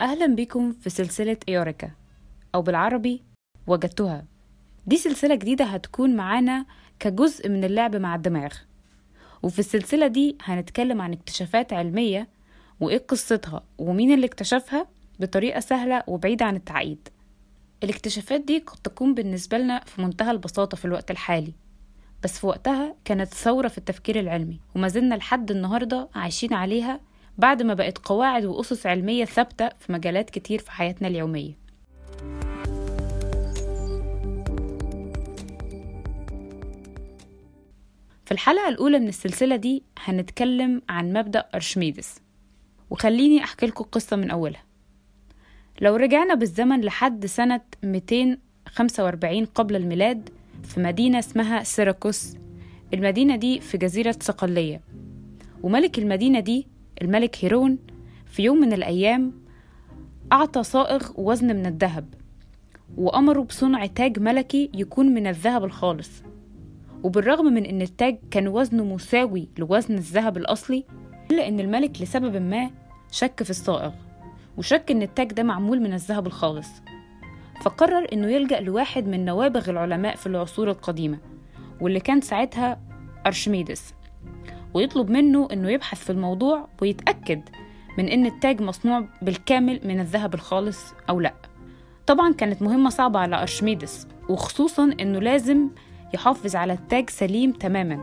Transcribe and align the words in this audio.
أهلا 0.00 0.26
بكم 0.26 0.72
في 0.72 0.90
سلسلة 0.90 1.36
إيوريكا 1.48 1.90
أو 2.54 2.62
بالعربي 2.62 3.22
وجدتها. 3.66 4.24
دي 4.86 4.96
سلسلة 4.96 5.34
جديدة 5.34 5.64
هتكون 5.64 6.16
معانا 6.16 6.66
كجزء 6.98 7.48
من 7.48 7.64
اللعب 7.64 7.96
مع 7.96 8.14
الدماغ. 8.14 8.52
وفي 9.42 9.58
السلسلة 9.58 10.06
دي 10.06 10.36
هنتكلم 10.42 11.00
عن 11.00 11.12
اكتشافات 11.12 11.72
علمية 11.72 12.28
وإيه 12.80 12.98
قصتها 12.98 13.62
ومين 13.78 14.14
اللي 14.14 14.26
اكتشفها 14.26 14.86
بطريقة 15.20 15.60
سهلة 15.60 16.02
وبعيدة 16.06 16.44
عن 16.46 16.56
التعقيد. 16.56 17.08
الاكتشافات 17.82 18.40
دي 18.40 18.58
قد 18.58 18.78
تكون 18.78 19.14
بالنسبة 19.14 19.58
لنا 19.58 19.80
في 19.86 20.02
منتهى 20.02 20.30
البساطة 20.30 20.76
في 20.76 20.84
الوقت 20.84 21.10
الحالي 21.10 21.52
بس 22.22 22.38
في 22.38 22.46
وقتها 22.46 22.94
كانت 23.04 23.34
ثورة 23.34 23.68
في 23.68 23.78
التفكير 23.78 24.20
العلمي 24.20 24.60
وما 24.76 24.88
زلنا 24.88 25.14
لحد 25.14 25.50
النهاردة 25.50 26.08
عايشين 26.14 26.52
عليها 26.52 27.00
بعد 27.38 27.62
ما 27.62 27.74
بقت 27.74 27.98
قواعد 27.98 28.44
وأسس 28.44 28.86
علمية 28.86 29.24
ثابتة 29.24 29.68
في 29.68 29.92
مجالات 29.92 30.30
كتير 30.30 30.58
في 30.58 30.70
حياتنا 30.70 31.08
اليومية. 31.08 31.52
في 38.24 38.32
الحلقة 38.32 38.68
الأولى 38.68 38.98
من 38.98 39.08
السلسلة 39.08 39.56
دي 39.56 39.82
هنتكلم 39.98 40.82
عن 40.88 41.12
مبدأ 41.12 41.44
أرشميدس. 41.54 42.20
وخليني 42.90 43.44
أحكي 43.44 43.66
لكم 43.66 43.84
القصة 43.84 44.16
من 44.16 44.30
أولها. 44.30 44.64
لو 45.80 45.96
رجعنا 45.96 46.34
بالزمن 46.34 46.80
لحد 46.80 47.26
سنة 47.26 47.60
245 47.82 49.44
قبل 49.44 49.76
الميلاد 49.76 50.28
في 50.62 50.80
مدينة 50.80 51.18
اسمها 51.18 51.62
سيراكوس 51.62 52.34
المدينة 52.94 53.36
دي 53.36 53.60
في 53.60 53.78
جزيرة 53.78 54.16
صقلية. 54.20 54.80
وملك 55.62 55.98
المدينة 55.98 56.40
دي 56.40 56.66
الملك 57.02 57.44
هيرون 57.44 57.78
في 58.26 58.42
يوم 58.42 58.60
من 58.60 58.72
الأيام 58.72 59.32
أعطى 60.32 60.62
صائغ 60.62 61.10
وزن 61.16 61.46
من 61.46 61.66
الذهب 61.66 62.14
وأمره 62.96 63.40
بصنع 63.40 63.86
تاج 63.86 64.18
ملكي 64.18 64.70
يكون 64.74 65.06
من 65.06 65.26
الذهب 65.26 65.64
الخالص. 65.64 66.22
وبالرغم 67.02 67.44
من 67.44 67.64
إن 67.66 67.82
التاج 67.82 68.18
كان 68.30 68.48
وزنه 68.48 68.84
مساوي 68.84 69.48
لوزن 69.58 69.94
الذهب 69.94 70.36
الأصلي 70.36 70.84
إلا 71.30 71.48
إن 71.48 71.60
الملك 71.60 72.02
لسبب 72.02 72.36
ما 72.36 72.70
شك 73.10 73.42
في 73.42 73.50
الصائغ 73.50 73.92
وشك 74.56 74.90
إن 74.90 75.02
التاج 75.02 75.32
ده 75.32 75.42
معمول 75.42 75.80
من 75.80 75.92
الذهب 75.92 76.26
الخالص. 76.26 76.68
فقرر 77.62 78.06
إنه 78.12 78.26
يلجأ 78.26 78.60
لواحد 78.60 79.06
من 79.08 79.24
نوابغ 79.24 79.70
العلماء 79.70 80.16
في 80.16 80.26
العصور 80.26 80.70
القديمة 80.70 81.18
واللي 81.80 82.00
كان 82.00 82.20
ساعتها 82.20 82.80
أرشميدس. 83.26 83.94
ويطلب 84.74 85.10
منه 85.10 85.48
إنه 85.52 85.70
يبحث 85.70 86.04
في 86.04 86.10
الموضوع 86.10 86.68
ويتأكد 86.82 87.40
من 87.98 88.08
إن 88.08 88.26
التاج 88.26 88.62
مصنوع 88.62 89.04
بالكامل 89.22 89.80
من 89.84 90.00
الذهب 90.00 90.34
الخالص 90.34 90.94
أو 91.08 91.20
لأ. 91.20 91.34
طبعا 92.06 92.32
كانت 92.32 92.62
مهمة 92.62 92.90
صعبة 92.90 93.18
على 93.20 93.40
أرشميدس 93.42 94.06
وخصوصا 94.28 94.94
إنه 95.00 95.18
لازم 95.18 95.68
يحافظ 96.14 96.56
على 96.56 96.72
التاج 96.72 97.10
سليم 97.10 97.52
تماما. 97.52 98.02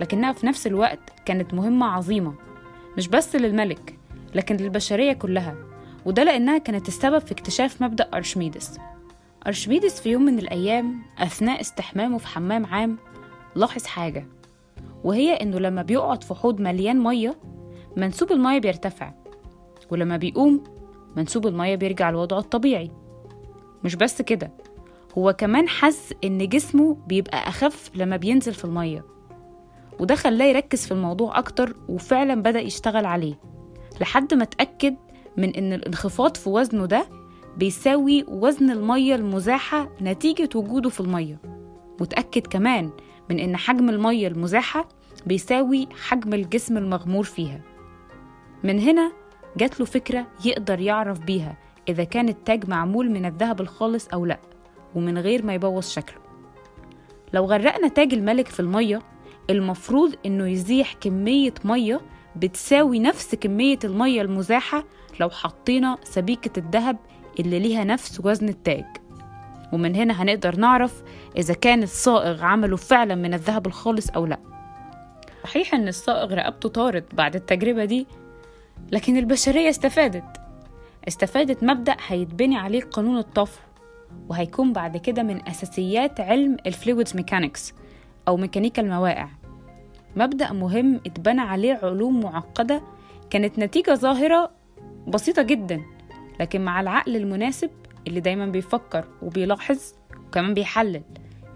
لكنها 0.00 0.32
في 0.32 0.46
نفس 0.46 0.66
الوقت 0.66 1.12
كانت 1.24 1.54
مهمة 1.54 1.86
عظيمة 1.86 2.34
مش 2.96 3.08
بس 3.08 3.36
للملك 3.36 3.98
لكن 4.34 4.56
للبشرية 4.56 5.12
كلها 5.12 5.56
وده 6.04 6.24
لأنها 6.24 6.58
كانت 6.58 6.88
السبب 6.88 7.18
في 7.18 7.32
اكتشاف 7.32 7.82
مبدأ 7.82 8.08
أرشميدس. 8.14 8.78
أرشميدس 9.46 10.00
في 10.00 10.10
يوم 10.10 10.22
من 10.22 10.38
الأيام 10.38 11.02
أثناء 11.18 11.60
استحمامه 11.60 12.18
في 12.18 12.26
حمام 12.26 12.66
عام 12.66 12.98
لاحظ 13.54 13.86
حاجة. 13.86 14.26
وهي 15.06 15.34
إنه 15.34 15.58
لما 15.58 15.82
بيقعد 15.82 16.24
في 16.24 16.34
حوض 16.34 16.60
مليان 16.60 16.98
مية 17.02 17.36
منسوب 17.96 18.32
المية 18.32 18.58
بيرتفع. 18.58 19.12
ولما 19.90 20.16
بيقوم 20.16 20.64
منسوب 21.16 21.46
المية 21.46 21.74
بيرجع 21.74 22.10
لوضعه 22.10 22.38
الطبيعي. 22.38 22.90
مش 23.84 23.94
بس 23.94 24.22
كده 24.22 24.52
هو 25.18 25.32
كمان 25.32 25.68
حس 25.68 26.14
إن 26.24 26.48
جسمه 26.48 26.96
بيبقى 27.06 27.48
أخف 27.48 27.90
لما 27.94 28.16
بينزل 28.16 28.54
في 28.54 28.64
المية. 28.64 29.04
وده 30.00 30.14
خلاه 30.14 30.44
يركز 30.46 30.86
في 30.86 30.92
الموضوع 30.92 31.38
أكتر 31.38 31.76
وفعلا 31.88 32.42
بدأ 32.42 32.60
يشتغل 32.60 33.04
عليه 33.06 33.34
لحد 34.00 34.34
ما 34.34 34.42
اتأكد 34.42 34.94
من 35.36 35.50
إن 35.54 35.72
الانخفاض 35.72 36.36
في 36.36 36.48
وزنه 36.50 36.86
ده 36.86 37.06
بيساوي 37.56 38.24
وزن 38.28 38.70
المية 38.70 39.14
المزاحة 39.14 39.88
نتيجة 40.02 40.48
وجوده 40.54 40.90
في 40.90 41.00
المية. 41.00 41.40
وتأكد 42.00 42.46
كمان 42.46 42.90
من 43.30 43.38
إن 43.38 43.56
حجم 43.56 43.88
المية 43.88 44.28
المزاحة 44.28 44.88
بيساوي 45.26 45.88
حجم 46.08 46.34
الجسم 46.34 46.76
المغمور 46.76 47.24
فيها. 47.24 47.60
من 48.64 48.78
هنا 48.80 49.12
جات 49.56 49.80
له 49.80 49.86
فكرة 49.86 50.26
يقدر 50.44 50.80
يعرف 50.80 51.20
بيها 51.20 51.56
إذا 51.88 52.04
كان 52.04 52.28
التاج 52.28 52.68
معمول 52.68 53.10
من 53.10 53.24
الذهب 53.24 53.60
الخالص 53.60 54.08
أو 54.08 54.26
لأ 54.26 54.38
ومن 54.94 55.18
غير 55.18 55.44
ما 55.44 55.54
يبوظ 55.54 55.88
شكله. 55.88 56.18
لو 57.32 57.44
غرقنا 57.44 57.88
تاج 57.88 58.14
الملك 58.14 58.48
في 58.48 58.60
المية 58.60 59.02
المفروض 59.50 60.14
إنه 60.26 60.48
يزيح 60.48 60.92
كمية 60.92 61.54
مية 61.64 62.00
بتساوي 62.36 62.98
نفس 62.98 63.34
كمية 63.34 63.78
المية 63.84 64.22
المزاحة 64.22 64.84
لو 65.20 65.30
حطينا 65.30 65.98
سبيكة 66.02 66.58
الذهب 66.58 66.96
اللي 67.40 67.58
ليها 67.58 67.84
نفس 67.84 68.20
وزن 68.24 68.48
التاج. 68.48 68.84
ومن 69.72 69.96
هنا 69.96 70.22
هنقدر 70.22 70.56
نعرف 70.56 71.02
إذا 71.36 71.54
كان 71.54 71.82
الصائغ 71.82 72.44
عمله 72.44 72.76
فعلا 72.76 73.14
من 73.14 73.34
الذهب 73.34 73.66
الخالص 73.66 74.10
أو 74.10 74.26
لأ. 74.26 74.55
صحيح 75.46 75.74
إن 75.74 75.88
الصائغ 75.88 76.34
رقبته 76.34 76.68
طارت 76.68 77.14
بعد 77.14 77.34
التجربة 77.36 77.84
دي 77.84 78.06
لكن 78.92 79.16
البشرية 79.16 79.68
استفادت. 79.70 80.40
استفادت 81.08 81.64
مبدأ 81.64 81.96
هيتبني 82.06 82.56
عليه 82.56 82.80
قانون 82.80 83.18
الطفو 83.18 83.60
وهيكون 84.28 84.72
بعد 84.72 84.96
كده 84.96 85.22
من 85.22 85.48
أساسيات 85.48 86.20
علم 86.20 86.56
ال 86.66 86.73
fluids 86.73 87.16
mechanics 87.16 87.74
أو 88.28 88.36
ميكانيكا 88.36 88.82
المواقع. 88.82 89.28
مبدأ 90.16 90.52
مهم 90.52 91.00
اتبنى 91.06 91.40
عليه 91.40 91.80
علوم 91.82 92.20
معقدة 92.20 92.82
كانت 93.30 93.58
نتيجة 93.58 93.94
ظاهرة 93.94 94.50
بسيطة 95.08 95.42
جدا 95.42 95.82
لكن 96.40 96.64
مع 96.64 96.80
العقل 96.80 97.16
المناسب 97.16 97.70
اللي 98.06 98.20
دايما 98.20 98.46
بيفكر 98.46 99.04
وبيلاحظ 99.22 99.80
وكمان 100.26 100.54
بيحلل 100.54 101.02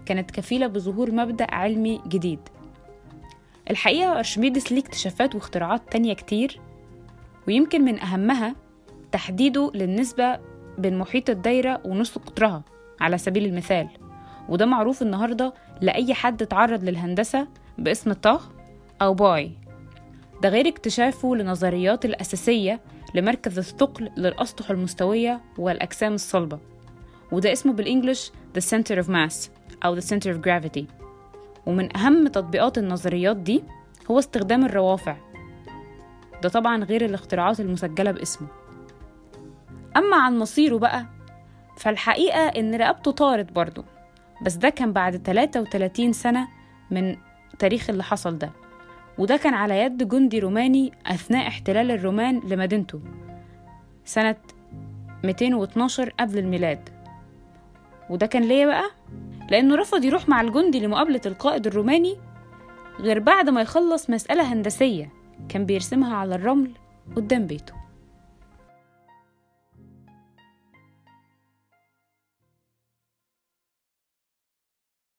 كانت 0.05 0.31
كفيلة 0.31 0.67
بظهور 0.67 1.11
مبدأ 1.11 1.47
علمي 1.49 2.01
جديد. 2.07 2.39
الحقيقة 3.69 4.17
أرشميدس 4.17 4.71
ليه 4.71 4.81
اكتشافات 4.81 5.35
واختراعات 5.35 5.81
تانية 5.91 6.13
كتير 6.13 6.59
ويمكن 7.47 7.81
من 7.81 7.99
أهمها 7.99 8.55
تحديده 9.11 9.71
للنسبة 9.75 10.39
بين 10.77 10.97
محيط 10.97 11.29
الدايرة 11.29 11.81
ونص 11.85 12.17
قطرها 12.17 12.63
على 13.01 13.17
سبيل 13.17 13.45
المثال. 13.45 13.89
وده 14.49 14.65
معروف 14.65 15.01
النهاردة 15.01 15.53
لأي 15.81 16.13
حد 16.13 16.41
اتعرض 16.41 16.83
للهندسة 16.83 17.47
باسم 17.77 18.13
طه 18.13 18.41
أو 19.01 19.13
باي. 19.13 19.51
ده 20.41 20.49
غير 20.49 20.67
اكتشافه 20.67 21.35
لنظريات 21.35 22.05
الأساسية 22.05 22.81
لمركز 23.15 23.57
الثقل 23.57 24.09
للأسطح 24.17 24.69
المستوية 24.69 25.41
والأجسام 25.57 26.13
الصلبة. 26.13 26.59
وده 27.31 27.51
اسمه 27.51 27.73
بالإنجلش 27.73 28.31
The 28.57 28.61
Center 28.61 29.03
of 29.03 29.07
Mass 29.07 29.49
أو 29.85 29.99
The 29.99 30.03
Center 30.03 30.27
of 30.27 30.37
Gravity. 30.37 31.00
ومن 31.65 31.97
أهم 31.97 32.27
تطبيقات 32.27 32.77
النظريات 32.77 33.37
دي 33.37 33.63
هو 34.11 34.19
استخدام 34.19 34.65
الروافع. 34.65 35.15
ده 36.43 36.49
طبعا 36.49 36.83
غير 36.83 37.05
الاختراعات 37.05 37.59
المسجلة 37.59 38.11
باسمه. 38.11 38.47
أما 39.97 40.17
عن 40.17 40.39
مصيره 40.39 40.77
بقى 40.77 41.05
فالحقيقة 41.77 42.39
إن 42.47 42.75
رقبته 42.75 43.11
طارت 43.11 43.51
برضه 43.51 43.83
بس 44.45 44.53
ده 44.55 44.69
كان 44.69 44.93
بعد 44.93 45.15
33 45.17 46.13
سنة 46.13 46.47
من 46.91 47.15
تاريخ 47.59 47.89
اللي 47.89 48.03
حصل 48.03 48.37
ده. 48.37 48.51
وده 49.17 49.37
كان 49.37 49.53
على 49.53 49.79
يد 49.79 50.07
جندي 50.07 50.39
روماني 50.39 50.91
أثناء 51.05 51.47
احتلال 51.47 51.91
الرومان 51.91 52.39
لمدينته 52.39 52.99
سنة 54.05 54.35
212 55.23 56.13
قبل 56.19 56.37
الميلاد. 56.37 56.89
وده 58.09 58.25
كان 58.25 58.43
ليه 58.43 58.65
بقى؟ 58.65 58.83
لأنه 59.49 59.75
رفض 59.75 60.03
يروح 60.05 60.29
مع 60.29 60.41
الجندي 60.41 60.79
لمقابلة 60.79 61.21
القائد 61.25 61.67
الروماني 61.67 62.17
غير 62.99 63.19
بعد 63.19 63.49
ما 63.49 63.61
يخلص 63.61 64.09
مسألة 64.09 64.53
هندسية 64.53 65.11
كان 65.49 65.65
بيرسمها 65.65 66.15
على 66.15 66.35
الرمل 66.35 66.71
قدام 67.15 67.47
بيته. 67.47 67.73